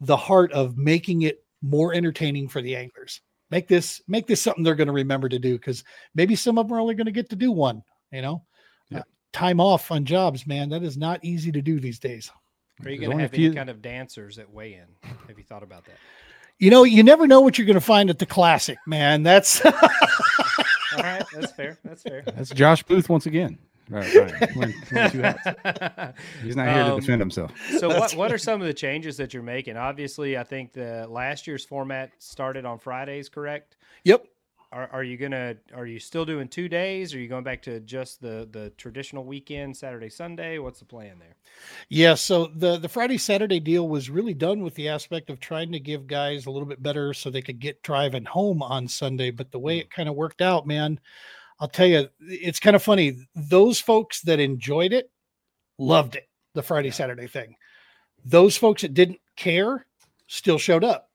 [0.00, 3.20] the heart of making it more entertaining for the anglers.
[3.50, 6.68] Make this make this something they're going to remember to do because maybe some of
[6.68, 7.82] them are only going to get to do one.
[8.10, 8.44] You know,
[8.90, 9.00] Yeah.
[9.00, 9.02] Uh,
[9.34, 10.70] time off on jobs, man.
[10.70, 12.30] That is not easy to do these days.
[12.84, 14.86] Are you going to only a have few- any kind of dancers at weigh in?
[15.26, 15.96] Have you thought about that?
[16.58, 19.22] You know, you never know what you're going to find at the classic, man.
[19.22, 19.72] That's All
[20.96, 21.78] right, that's fair.
[21.84, 22.22] That's fair.
[22.26, 23.58] That's Josh Booth once again.
[23.90, 24.56] Right, right.
[24.56, 26.14] Wearing- wearing.
[26.42, 27.52] He's not here to Um, defend himself.
[27.78, 29.76] So what what are some of the changes that you're making?
[29.76, 33.76] Obviously, I think the last year's format started on Fridays, correct?
[34.04, 34.24] yep.
[34.70, 37.14] Are, are you gonna are you still doing two days?
[37.14, 40.58] Are you going back to just the the traditional weekend, Saturday, Sunday?
[40.58, 41.36] What's the plan there?
[41.88, 45.72] Yeah, so the the Friday Saturday deal was really done with the aspect of trying
[45.72, 49.30] to give guys a little bit better so they could get driving home on Sunday.
[49.30, 49.80] But the way hmm.
[49.80, 51.00] it kind of worked out, man,
[51.60, 53.26] I'll tell you, it's kind of funny.
[53.34, 55.10] Those folks that enjoyed it
[55.78, 57.56] loved it, the Friday Saturday thing.
[58.22, 59.86] Those folks that didn't care
[60.26, 61.08] still showed up.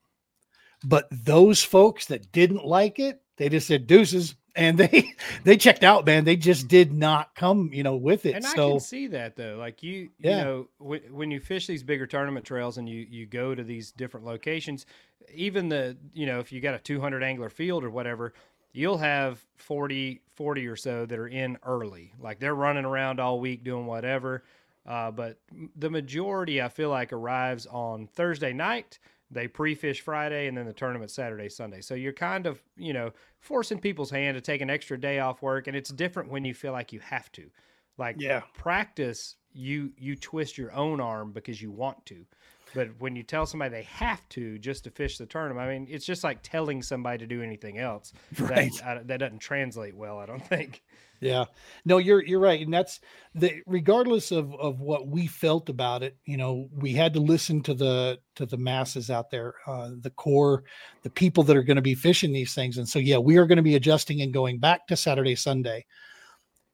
[0.84, 5.84] But those folks that didn't like it, they just said deuces and they they checked
[5.84, 6.24] out, man.
[6.26, 8.36] They just did not come, you know, with it.
[8.36, 9.56] And I so can see that though.
[9.60, 10.44] Like you, you Yeah.
[10.44, 13.92] know, w- when you fish these bigger tournament trails and you you go to these
[13.92, 14.86] different locations,
[15.34, 18.34] even the you know if you got a 200 angler field or whatever,
[18.74, 22.14] you'll have 40 40 or so that are in early.
[22.20, 24.44] Like they're running around all week doing whatever.
[24.86, 25.40] Uh, but
[25.78, 29.00] the majority, I feel like, arrives on Thursday night.
[29.34, 31.82] They pre-fish Friday and then the tournament Saturday, Sunday.
[31.82, 35.42] So you're kind of, you know, forcing people's hand to take an extra day off
[35.42, 37.50] work, and it's different when you feel like you have to.
[37.98, 38.44] Like Yeah.
[38.54, 42.26] practice, you you twist your own arm because you want to.
[42.74, 45.88] But when you tell somebody they have to just to fish the tournament, I mean,
[45.90, 48.14] it's just like telling somebody to do anything else.
[48.40, 48.72] Right.
[48.80, 50.82] That, I, that doesn't translate well, I don't think.
[51.24, 51.46] Yeah,
[51.86, 53.00] no, you're you're right, and that's
[53.34, 56.18] the regardless of of what we felt about it.
[56.26, 60.10] You know, we had to listen to the to the masses out there, uh, the
[60.10, 60.66] core,
[61.04, 63.46] the people that are going to be fishing these things, and so yeah, we are
[63.46, 65.86] going to be adjusting and going back to Saturday, Sunday.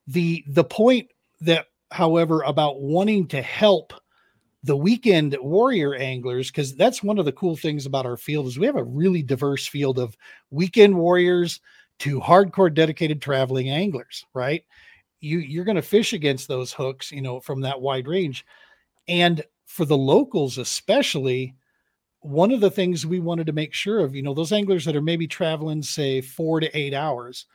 [0.08, 1.10] The the point
[1.42, 3.92] that, however, about wanting to help
[4.62, 8.58] the weekend warrior anglers because that's one of the cool things about our field is
[8.58, 10.16] we have a really diverse field of
[10.50, 11.60] weekend warriors
[11.98, 14.64] to hardcore dedicated traveling anglers right?
[15.20, 18.44] You you're going to fish against those hooks you know from that wide range.
[19.08, 21.54] And for the locals especially
[22.20, 24.96] one of the things we wanted to make sure of you know those anglers that
[24.96, 27.46] are maybe traveling say 4 to 8 hours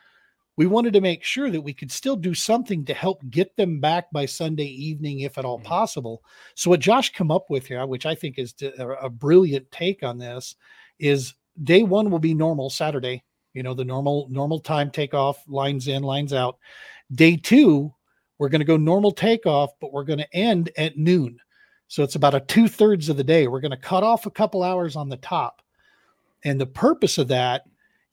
[0.56, 3.78] we wanted to make sure that we could still do something to help get them
[3.80, 5.64] back by Sunday evening if at all Mhm.
[5.64, 6.22] possible.
[6.54, 10.18] So what Josh come up with here which I think is a brilliant take on
[10.18, 10.56] this
[10.98, 13.22] is day 1 will be normal Saturday
[13.54, 16.58] you know the normal normal time takeoff lines in lines out.
[17.12, 17.92] Day two
[18.38, 21.38] we're going to go normal takeoff but we're going to end at noon.
[21.88, 23.46] So it's about a two-thirds of the day.
[23.46, 25.62] We're going to cut off a couple hours on the top.
[26.44, 27.62] And the purpose of that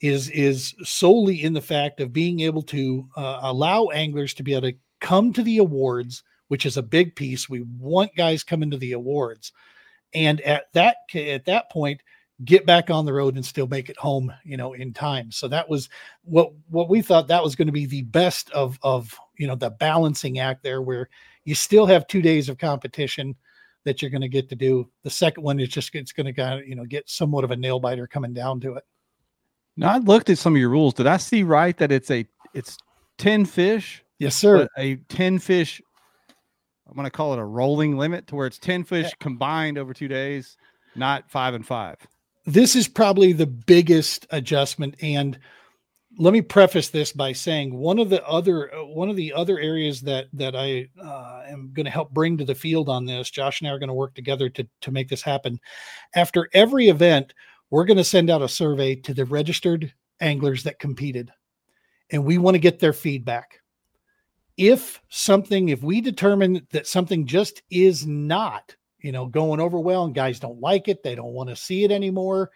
[0.03, 4.53] is is solely in the fact of being able to uh, allow anglers to be
[4.53, 7.49] able to come to the awards which is a big piece.
[7.49, 9.53] We want guys coming to the awards.
[10.13, 12.01] And at that at that point
[12.45, 15.31] get back on the road and still make it home you know in time.
[15.31, 15.89] So that was
[16.23, 19.55] what what we thought that was going to be the best of of you know
[19.55, 21.09] the balancing act there where
[21.45, 23.35] you still have two days of competition
[23.85, 24.87] that you're going to get to do.
[25.03, 27.51] The second one is just it's going to kind of you know get somewhat of
[27.51, 28.83] a nail biter coming down to it
[29.75, 30.93] Now I looked at some of your rules.
[30.93, 32.77] Did I see right that it's a it's
[33.17, 35.81] 10 fish, yes sir a 10 fish
[36.87, 39.93] I'm going to call it a rolling limit to where it's 10 fish combined over
[39.93, 40.57] 2 days,
[40.95, 41.95] not 5 and 5.
[42.45, 45.39] this is probably the biggest adjustment and
[46.19, 49.59] let me preface this by saying one of the other uh, one of the other
[49.59, 53.31] areas that that I uh, am going to help bring to the field on this
[53.31, 55.59] Josh and I are going to work together to to make this happen
[56.13, 57.33] after every event
[57.73, 61.31] we're going to send out a survey to the registered anglers that competed
[62.11, 63.61] and we want to get their feedback.
[64.57, 70.05] If something if we determine that something just is not you know going over well
[70.05, 72.51] and guys don't like it they don't want to see it anymore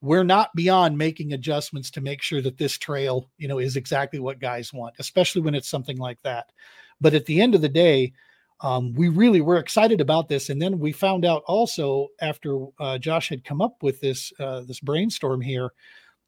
[0.00, 4.20] we're not beyond making adjustments to make sure that this trail you know is exactly
[4.20, 6.50] what guys want especially when it's something like that.
[6.98, 8.14] But at the end of the day
[8.64, 10.48] um, we really were excited about this.
[10.48, 14.62] And then we found out also after uh, Josh had come up with this uh,
[14.62, 15.70] this brainstorm here,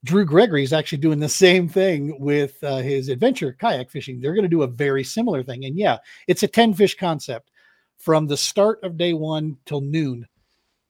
[0.04, 4.20] Drew Gregory is actually doing the same thing with uh, his adventure kayak fishing.
[4.20, 5.64] They're going to do a very similar thing.
[5.64, 5.96] And yeah,
[6.26, 7.50] it's a 10 fish concept
[7.96, 10.28] from the start of day one till noon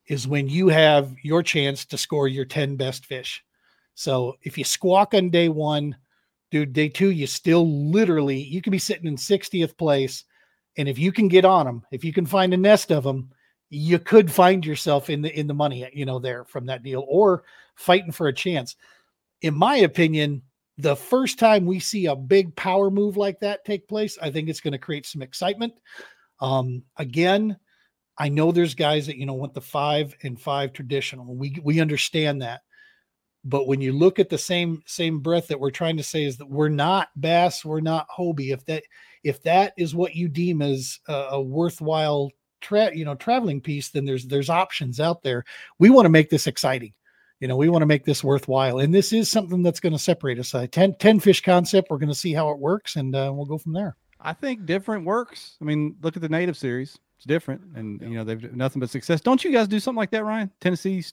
[0.07, 3.41] is when you have your chance to score your 10 best fish.
[3.95, 5.95] So if you squawk on day one,
[6.51, 10.25] dude, day two, you still literally, you could be sitting in 60th place.
[10.77, 13.31] And if you can get on them, if you can find a nest of them,
[13.69, 17.05] you could find yourself in the in the money, you know, there from that deal
[17.07, 17.43] or
[17.75, 18.75] fighting for a chance.
[19.41, 20.41] In my opinion,
[20.77, 24.47] the first time we see a big power move like that take place, I think
[24.47, 25.73] it's going to create some excitement.
[26.39, 27.57] Um, again,
[28.17, 31.35] I know there's guys that you know want the five and five traditional.
[31.35, 32.61] We we understand that,
[33.47, 36.37] but when you look at the same same breath that we're trying to say is
[36.37, 38.51] that we're not Bass, we're not Hobie.
[38.53, 38.83] If that
[39.23, 42.29] if that is what you deem as a, a worthwhile
[42.59, 45.45] tra- you know traveling piece, then there's there's options out there.
[45.79, 46.93] We want to make this exciting.
[47.39, 49.99] You know, we want to make this worthwhile, and this is something that's going to
[49.99, 50.55] separate us.
[50.55, 51.91] Uh, 10, 10 fish concept.
[51.91, 53.95] We're going to see how it works, and uh, we'll go from there.
[54.19, 55.55] I think different works.
[55.61, 58.89] I mean, look at the native series; it's different, and you know they've nothing but
[58.89, 59.21] success.
[59.21, 60.51] Don't you guys do something like that, Ryan?
[60.59, 61.03] Tennessee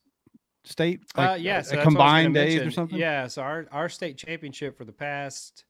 [0.64, 2.98] State, like, uh, yeah, so a that's what I was gonna combined days or something.
[2.98, 5.64] Yeah, so our our state championship for the past,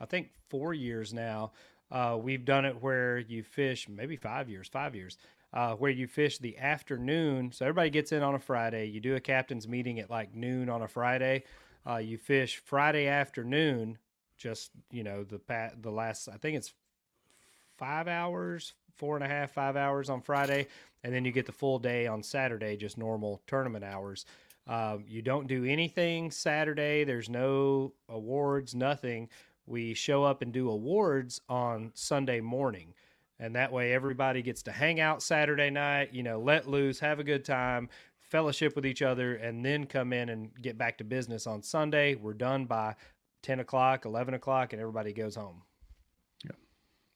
[0.00, 1.52] I think four years now,
[1.90, 5.18] uh, we've done it where you fish maybe five years, five years,
[5.52, 7.52] uh, where you fish the afternoon.
[7.52, 8.86] So everybody gets in on a Friday.
[8.86, 11.44] You do a captain's meeting at like noon on a Friday.
[11.86, 13.98] Uh, you fish Friday afternoon,
[14.36, 16.72] just you know the pat the last I think it's
[17.76, 20.66] five hours, four and a half, five hours on Friday,
[21.04, 24.26] and then you get the full day on Saturday, just normal tournament hours.
[24.66, 27.04] Um, you don't do anything Saturday.
[27.04, 29.28] There's no awards, nothing.
[29.66, 32.94] We show up and do awards on Sunday morning.
[33.40, 37.20] And that way everybody gets to hang out Saturday night, you know, let loose, have
[37.20, 41.04] a good time, fellowship with each other, and then come in and get back to
[41.04, 42.14] business on Sunday.
[42.14, 42.96] We're done by
[43.42, 45.62] 10 o'clock, 11 o'clock, and everybody goes home.
[46.44, 46.56] Yeah,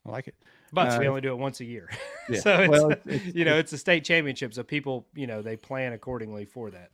[0.07, 0.37] I like it.
[0.72, 1.88] But we Uh, only do it once a year.
[2.30, 2.38] Yeah.
[2.40, 4.54] so it's, Well, it's- it's- you know, it's a state championship.
[4.54, 6.90] So people, you know, they plan accordingly for that.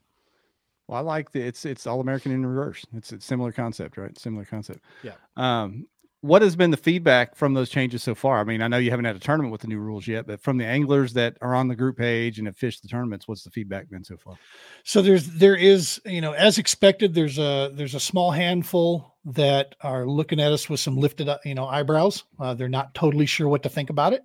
[0.87, 2.85] Well, I like the it's it's all American in reverse.
[2.95, 4.19] It's a similar concept, right?
[4.19, 4.81] Similar concept.
[5.03, 5.13] Yeah.
[5.37, 5.87] Um,
[6.23, 8.41] what has been the feedback from those changes so far?
[8.41, 10.41] I mean, I know you haven't had a tournament with the new rules yet, but
[10.41, 13.45] from the anglers that are on the group page and have fished the tournaments, what's
[13.45, 14.35] the feedback been so far?
[14.83, 19.75] So there's there is you know as expected there's a there's a small handful that
[19.83, 22.25] are looking at us with some lifted you know eyebrows.
[22.39, 24.25] Uh, they're not totally sure what to think about it,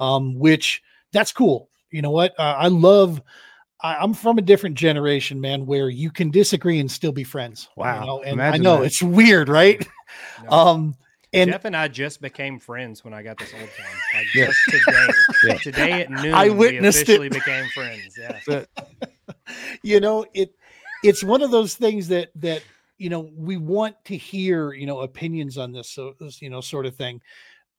[0.00, 0.82] um, which
[1.12, 1.68] that's cool.
[1.90, 2.38] You know what?
[2.38, 3.20] Uh, I love.
[3.80, 7.68] I, I'm from a different generation, man, where you can disagree and still be friends.
[7.76, 8.04] you Wow.
[8.06, 8.22] know?
[8.22, 8.86] and I know that.
[8.86, 9.86] it's weird, right?
[10.44, 10.50] No.
[10.56, 10.96] Um,
[11.34, 13.96] and Jeff and I just became friends when I got this old time.
[14.14, 14.46] Like Yeah.
[14.46, 15.08] just today.
[15.44, 15.58] Yeah.
[15.58, 17.30] Today at noon, I we witnessed it.
[17.32, 18.16] became friends.
[18.18, 18.40] Yeah.
[18.46, 18.68] But
[19.82, 20.54] you know it
[21.02, 22.62] it's one of those things that that
[22.98, 26.86] you know we want to hear you know opinions on this so you know sort
[26.86, 27.20] of thing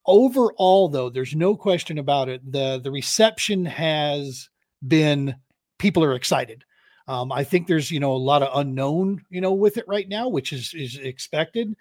[0.06, 4.50] overall though there's no question about it the the reception has
[4.88, 5.36] been
[5.80, 6.64] people are excited
[7.08, 10.08] um, i think there's you know a lot of unknown you know with it right
[10.08, 11.76] now which is is expected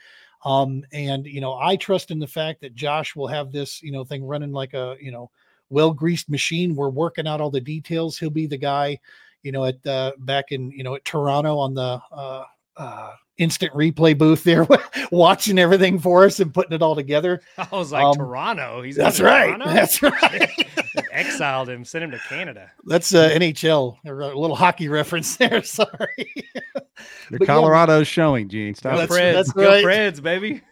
[0.45, 3.93] um, and you know i trust in the fact that josh will have this you
[3.93, 5.31] know thing running like a you know
[5.69, 8.99] well greased machine we're working out all the details he'll be the guy
[9.47, 12.43] you know, at uh, back in you know at Toronto on the uh,
[12.77, 14.67] uh, instant replay booth there,
[15.11, 17.41] watching everything for us and putting it all together.
[17.59, 18.83] I was like, Um, Toronto.
[18.83, 19.47] He's That's right.
[19.47, 19.67] Toronto?
[19.67, 20.51] That's right.
[21.13, 22.71] Exiled him, sent him to Canada.
[22.87, 25.63] That's uh, NHL, a little hockey reference there.
[25.63, 25.89] Sorry.
[26.75, 26.83] the
[27.31, 28.73] But yeah, Colorado's showing, Gene.
[28.75, 28.97] Go Stop.
[28.99, 29.33] That's- Preds.
[29.35, 29.85] that's Go right.
[29.85, 30.63] Preds, baby.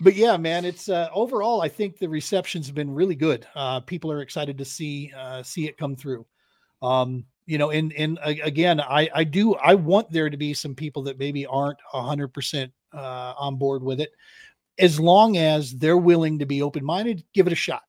[0.00, 1.60] but yeah, man, it's uh, overall.
[1.62, 3.46] I think the reception's been really good.
[3.54, 6.26] Uh, people are excited to see uh, see it come through.
[6.82, 10.74] Um, you know, and and again, I I do I want there to be some
[10.74, 14.10] people that maybe aren't hundred percent uh, on board with it,
[14.78, 17.82] as long as they're willing to be open minded, give it a shot,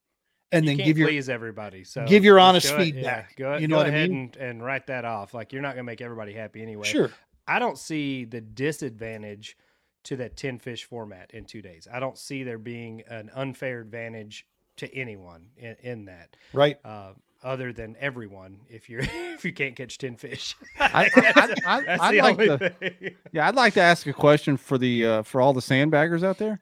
[0.52, 1.84] and you then give your please everybody.
[1.84, 4.12] So give your honest go ahead- feedback, Yeah, go, you go know what I mean?
[4.14, 5.34] and, and write that off.
[5.34, 6.88] Like you're not going to make everybody happy anyway.
[6.88, 7.12] sure.
[7.48, 9.58] I don't see the disadvantage
[10.06, 11.88] to that 10 fish format in two days.
[11.92, 14.46] I don't see there being an unfair advantage
[14.78, 16.78] to anyone in, in that, Right.
[16.86, 17.12] uh,
[17.44, 18.60] other than everyone.
[18.70, 23.16] If you're if you can't catch 10 fish, I- I- I- I'd like to- thing.
[23.32, 26.38] Yeah, I'd like to ask a question for the uh, for all the sandbaggers out
[26.38, 26.62] there.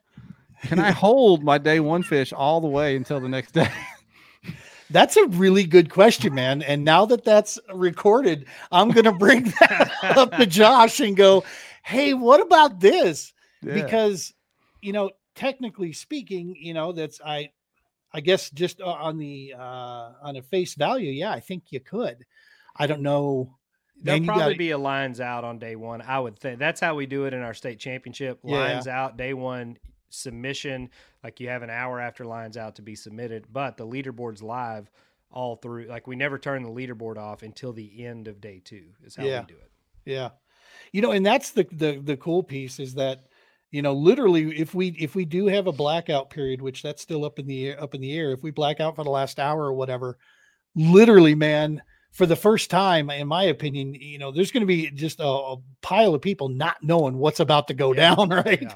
[0.63, 3.69] Can I hold my day one fish all the way until the next day?
[4.89, 6.61] That's a really good question, man.
[6.61, 11.43] And now that that's recorded, I'm going to bring that up to Josh and go,
[11.83, 13.33] hey, what about this?
[13.61, 13.73] Yeah.
[13.73, 14.33] Because,
[14.81, 17.49] you know, technically speaking, you know, that's I
[18.13, 22.25] I guess just on the uh on a face value, yeah, I think you could.
[22.75, 23.55] I don't know.
[24.01, 26.01] There'll Man, probably gotta- be a lines out on day one.
[26.01, 28.39] I would think that's how we do it in our state championship.
[28.43, 28.57] Yeah.
[28.57, 29.77] Lines out day one
[30.09, 30.89] submission.
[31.23, 34.89] Like you have an hour after lines out to be submitted, but the leaderboard's live
[35.31, 35.85] all through.
[35.87, 38.85] Like we never turn the leaderboard off until the end of day two.
[39.03, 39.41] Is how Yeah.
[39.41, 39.71] we do it.
[40.05, 40.29] Yeah.
[40.93, 43.25] You know, and that's the the the cool piece is that
[43.71, 47.25] you know literally if we if we do have a blackout period which that's still
[47.25, 49.39] up in the air up in the air if we black out for the last
[49.39, 50.17] hour or whatever
[50.75, 54.89] literally man for the first time in my opinion you know there's going to be
[54.91, 58.15] just a, a pile of people not knowing what's about to go Yeah.
[58.15, 58.75] down right Yeah.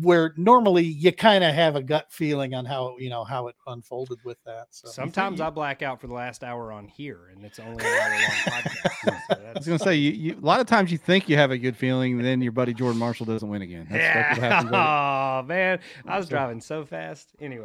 [0.00, 3.56] where normally you kind of have a gut feeling on how you know how it
[3.66, 7.44] unfolded with that so Sometimes I black out for the last hour on here, and
[7.44, 8.84] it's only an hour long podcast.
[9.28, 11.50] So I was gonna say you, you a lot of times you think you have
[11.50, 13.86] a good feeling, and then your buddy Jordan Marshall doesn't win again.
[13.90, 14.48] That's, that's what yeah.
[14.54, 17.28] happens every- Oh man, I was driving so fast.
[17.40, 17.64] Anyway,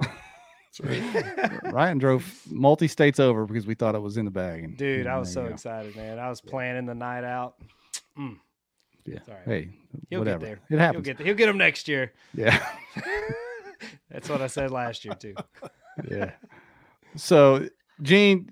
[1.72, 4.64] Ryan drove multi states over because we thought it was in the bag.
[4.64, 5.54] And, dude, I was so go.
[5.54, 6.20] excited, man.
[6.20, 7.56] I was planning the night out.
[8.18, 8.38] Mm,
[9.06, 9.20] Yeah.
[9.26, 9.40] Sorry.
[9.46, 9.70] Hey,
[10.10, 10.40] He'll whatever.
[10.40, 10.56] get there.
[10.56, 11.06] It He'll happens.
[11.06, 11.20] get.
[11.20, 12.14] He'll get them next year.
[12.34, 12.66] yeah.
[14.10, 15.36] That's what I said last year too.
[16.10, 16.32] Yeah.
[17.16, 17.68] So,
[18.02, 18.52] Gene,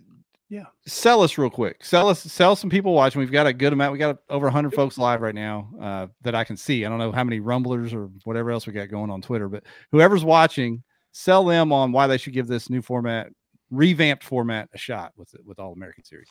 [0.50, 0.66] Yeah.
[0.86, 1.84] sell us real quick.
[1.86, 3.20] Sell us, sell some people watching.
[3.20, 3.94] We've got a good amount.
[3.94, 6.86] We got over 100 folks live right now uh, that I can see.
[6.86, 9.64] I don't know how many rumblers or whatever else we got going on Twitter, but
[9.92, 13.30] whoever's watching, sell them on why they should give this new format,
[13.70, 16.30] revamped format, a shot with it with All American Series.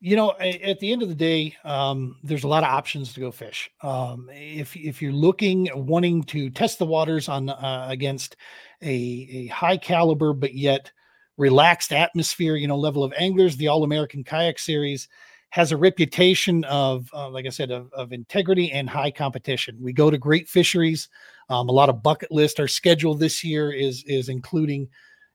[0.00, 3.20] you know at the end of the day um, there's a lot of options to
[3.20, 8.36] go fish um, if if you're looking wanting to test the waters on uh, against
[8.82, 10.90] a, a high caliber but yet
[11.36, 15.08] relaxed atmosphere you know level of anglers the all-american kayak series
[15.50, 19.92] has a reputation of uh, like i said of, of integrity and high competition we
[19.92, 21.08] go to great fisheries
[21.48, 24.88] um, a lot of bucket list our schedule this year is is including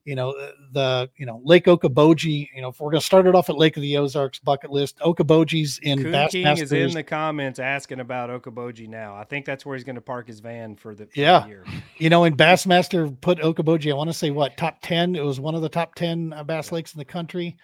[0.06, 2.48] you know uh, the you know Lake Okoboji.
[2.56, 4.72] You know, if we're going to start it off at Lake of the Ozarks bucket
[4.72, 9.16] list, Okoboji's in Coon Bass King is in the comments asking about Okoboji now.
[9.16, 11.46] I think that's where he's going to park his van for the, for the Yeah.
[11.48, 11.66] year.
[11.98, 13.90] You know, in Bassmaster put Okoboji.
[13.90, 15.16] I want to say what top ten.
[15.16, 17.56] It was one of the top ten uh, bass lakes in the country.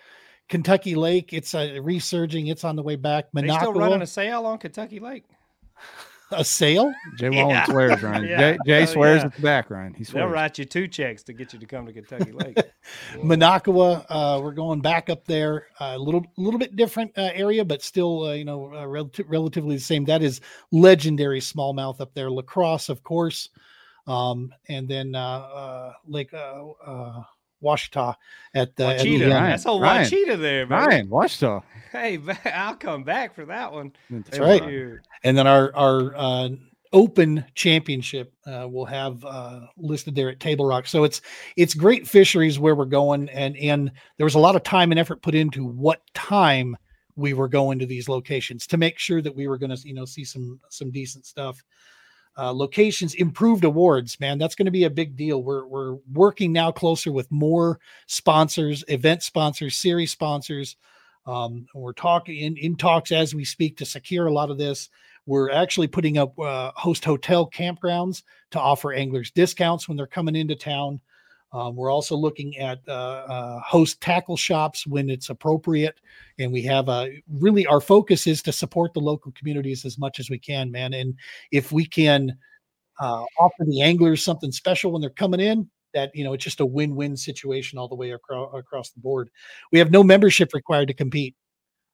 [0.51, 2.47] Kentucky Lake, it's uh, resurging.
[2.47, 3.25] It's on the way back.
[3.33, 5.23] They still running Minocqua, a sale on Kentucky Lake.
[6.31, 6.93] a sale?
[7.17, 7.65] Jay Wallen Yeah.
[7.65, 8.23] swears, Ryan.
[8.27, 8.37] Yeah.
[8.37, 9.25] Jay, Jay Oh, swears yeah.
[9.27, 9.93] at the back, Ryan.
[9.93, 12.57] He They'll write you two checks to get you to come to Kentucky Lake.
[13.15, 15.67] Minocqua, uh, we're going back up there.
[15.79, 19.75] A little, little bit different uh, area, but still, uh, you know, uh, relati- relatively
[19.75, 20.03] the same.
[20.05, 22.29] That is legendary smallmouth up there.
[22.29, 23.49] La Crosse, of course,
[24.05, 27.23] um, and then uh, uh, Lake uh, uh,
[27.61, 28.15] Ouachita
[28.53, 28.87] at the.
[28.87, 29.03] at Ouachita.
[29.03, 29.33] the end.
[29.33, 30.03] Ryan, That's a Ryan.
[30.05, 30.87] Ouachita there, man.
[30.87, 31.61] Ryan, watch the.
[31.91, 33.91] Hey, I'll come back for that one.
[34.09, 34.63] That's right.
[34.63, 35.01] Shoot.
[35.23, 36.49] and then our our uh,
[36.93, 40.87] open championship uh, will have uh, listed there at Table Rock.
[40.87, 41.21] So it's
[41.57, 44.99] it's great fisheries where we're going, and and there was a lot of time and
[44.99, 46.77] effort put into what time
[47.15, 49.93] we were going to these locations to make sure that we were going to you
[49.93, 51.61] know see some some decent stuff.
[52.37, 54.37] Uh, locations improved awards man.
[54.37, 55.43] That's going to be a big deal.
[55.43, 60.77] We're we're working now closer with more sponsors event sponsors series sponsors.
[61.25, 64.89] Um, we're talking in, in talks as we speak to secure a lot of this.
[65.25, 70.35] We're actually putting up uh, host hotel campgrounds to offer anglers discounts when they're coming
[70.35, 70.99] into town.
[71.53, 75.99] Um, we're also looking at uh, uh, host tackle shops when it's appropriate,
[76.39, 80.19] and we have a really our focus is to support the local communities as much
[80.19, 80.93] as we can, man.
[80.93, 81.13] And
[81.51, 82.37] if we can
[82.99, 86.61] uh, offer the anglers something special when they're coming in, that you know it's just
[86.61, 89.29] a win-win situation all the way across across the board.
[89.73, 91.35] We have no membership required to compete.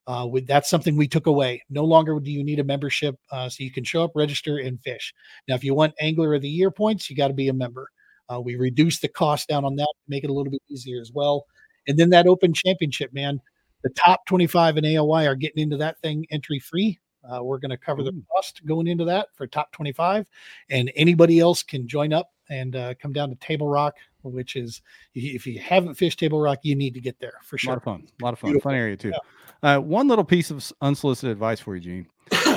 [0.06, 1.64] Uh, that's something we took away.
[1.70, 4.80] No longer do you need a membership, uh, so you can show up, register, and
[4.82, 5.14] fish.
[5.50, 7.90] Now, if you want Angler of the Year points, you got to be a member.
[8.30, 11.00] Uh, we reduced the cost down on that, to make it a little bit easier
[11.02, 11.46] as well.
[11.88, 13.42] And then that Open Championship, man,
[13.84, 17.00] the top 25 in AOY are getting into that thing entry free.
[17.30, 20.26] Uh, we're going to cover the cost going into that for top 25,
[20.70, 24.82] and anybody else can join up and uh, come down to Table Rock, which is
[25.14, 27.72] if you haven't fished Table Rock, you need to get there for sure.
[27.72, 28.08] A lot of fun.
[28.22, 28.52] A lot of fun.
[28.52, 28.72] Beautiful.
[28.72, 29.14] Fun area too.
[29.62, 32.08] Uh, one little piece of unsolicited advice for you, Gene.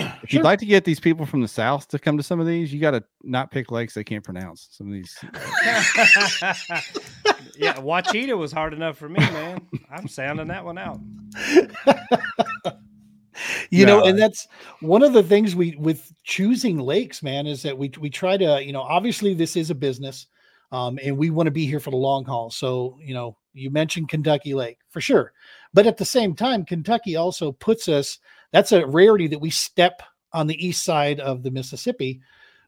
[0.23, 2.47] If you'd like to get these people from the south to come to some of
[2.47, 4.69] these, you got to not pick lakes they can't pronounce.
[4.71, 5.17] Some of these.
[7.57, 9.61] yeah, Ouachita was hard enough for me, man.
[9.91, 11.01] I'm sounding that one out.
[13.71, 14.49] you know and that's
[14.81, 18.63] one of the things we with choosing lakes man is that we we try to
[18.63, 20.27] you know obviously this is a business
[20.73, 23.71] um, and we want to be here for the long haul so you know you
[23.71, 25.33] mentioned kentucky lake for sure
[25.73, 28.19] but at the same time kentucky also puts us
[28.53, 32.21] that's a rarity that we step on the east side of the mississippi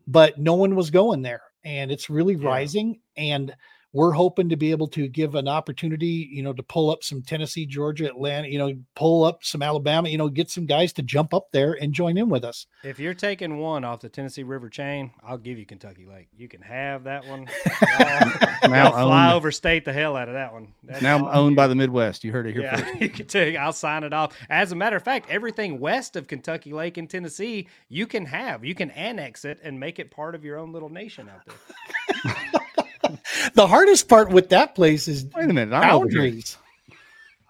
[0.07, 2.49] but no one was going there and it's really Yeah.
[2.49, 3.55] rising and
[3.93, 7.21] we're hoping to be able to give an opportunity, you know, to pull up some
[7.23, 11.03] Tennessee, Georgia, Atlanta, you know, pull up some Alabama, you know, get some guys to
[11.03, 12.67] jump up there and join in with us.
[12.85, 16.29] If you're taking one off the Tennessee River chain, I'll give you Kentucky Lake.
[16.37, 17.49] You can have that one.
[18.69, 19.35] Now I'll fly owned.
[19.35, 20.73] overstate the hell out of that one.
[20.85, 22.23] That's Now I'm owned by the Midwest.
[22.25, 22.95] You heard it here Yeah, first.
[23.01, 23.57] you can take.
[23.57, 24.37] I'll sign it off.
[24.49, 28.65] As a matter of fact, everything west of Kentucky Lake in Tennessee, you can have.
[28.65, 32.52] You can annex it and make it part of your own little nation out there.
[33.55, 35.75] The hardest part with that place is Wait a minute.
[35.75, 36.57] I'm boundaries.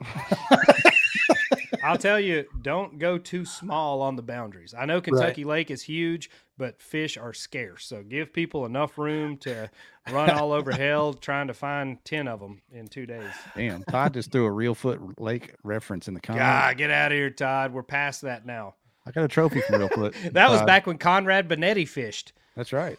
[1.85, 4.75] I'll tell you, don't go too small on the boundaries.
[4.77, 7.85] I know Kentucky Lake is huge, but fish are scarce.
[7.87, 9.69] So give people enough room to
[10.11, 13.33] run all over hell trying to find 10 of them in two days.
[13.57, 13.83] Damn.
[13.85, 16.43] Todd just threw a Reelfoot lake reference in the comments.
[16.43, 17.73] God, get out of here, Todd.
[17.73, 18.75] We're past that now.
[19.05, 20.15] I got a trophy from Reelfoot.
[20.33, 22.33] That was back when Conrad Benetti fished.
[22.55, 22.99] That's right.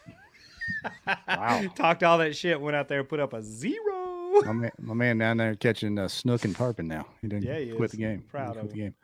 [1.27, 1.63] Wow.
[1.75, 4.41] Talked all that shit, went out there put up a zero.
[4.45, 7.05] My man, my man down there catching uh, snook and tarpon now.
[7.21, 7.91] He didn't Yeah, he quit is.
[7.91, 8.23] the game.
[8.29, 8.95] Proud quit of the game.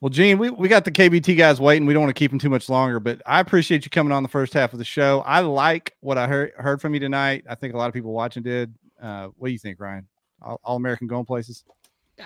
[0.00, 1.86] Well, Gene, we, we got the KBT guys waiting.
[1.86, 4.22] We don't want to keep them too much longer, but I appreciate you coming on
[4.22, 5.20] the first half of the show.
[5.26, 7.44] I like what I heard heard from you tonight.
[7.48, 8.74] I think a lot of people watching did.
[9.00, 10.06] Uh, what do you think, Ryan?
[10.42, 11.64] All, All American going places?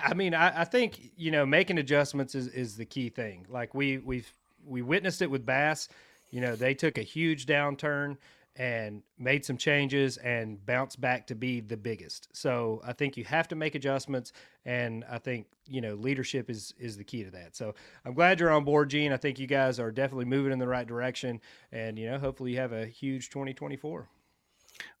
[0.01, 3.45] I mean, I, I think you know making adjustments is, is the key thing.
[3.49, 4.31] Like we we've
[4.65, 5.89] we witnessed it with Bass.
[6.31, 8.17] You know, they took a huge downturn
[8.57, 12.29] and made some changes and bounced back to be the biggest.
[12.33, 14.31] So I think you have to make adjustments,
[14.65, 17.55] and I think you know leadership is is the key to that.
[17.55, 17.75] So
[18.05, 19.11] I'm glad you're on board, Gene.
[19.11, 21.41] I think you guys are definitely moving in the right direction,
[21.71, 24.07] and you know, hopefully you have a huge 2024.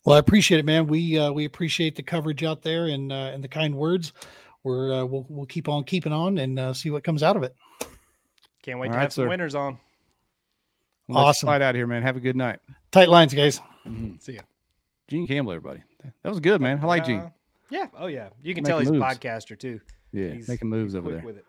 [0.05, 0.87] Well, I appreciate it, man.
[0.87, 4.13] We uh, we appreciate the coverage out there and uh, and the kind words.
[4.63, 7.43] We're uh, we'll we'll keep on keeping on and uh, see what comes out of
[7.43, 7.55] it.
[8.63, 9.79] Can't wait All to right, have some winners on.
[11.07, 11.47] Let's Awesome.
[11.47, 12.01] Slide out here, man.
[12.03, 12.59] Have a good night.
[12.91, 13.61] Tight lines, guys.
[14.19, 14.41] See ya.
[15.07, 15.81] Gene Campbell, everybody.
[16.23, 16.79] That was good, man.
[16.81, 17.19] I like Gene.
[17.19, 17.29] Uh,
[17.69, 17.87] yeah.
[17.97, 18.29] Oh yeah.
[18.41, 19.03] You can Making tell he's moves.
[19.03, 19.79] a podcaster too.
[20.11, 21.25] Yeah, He's- making moves he's over quick there.
[21.25, 21.45] with it.